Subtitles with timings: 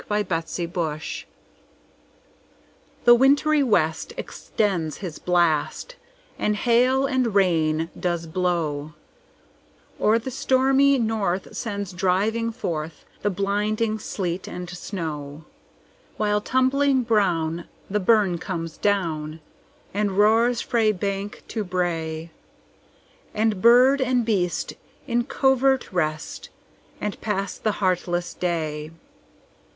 [0.09, 0.33] Winter:
[0.63, 1.27] A Dirge
[3.03, 5.95] THE WINTRY west extends his blast,
[6.39, 8.93] And hail and rain does blaw;
[9.99, 18.39] Or the stormy north sends driving forthThe blinding sleet and snaw:While, tumbling brown, the burn
[18.39, 19.39] comes down,
[19.93, 22.31] And roars frae bank to brae;
[23.35, 24.73] And bird and beast
[25.05, 26.49] in covert rest,
[26.99, 28.89] And pass the heartless day.